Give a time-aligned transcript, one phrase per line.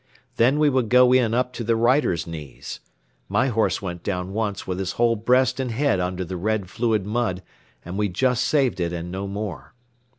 [0.37, 2.79] Then we would go in up to the riders' knees.
[3.29, 7.05] My horse went down once with his whole breast and head under the red fluid
[7.05, 7.43] mud
[7.85, 9.75] and we just saved it and no more.